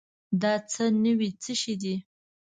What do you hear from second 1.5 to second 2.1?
شی دی؟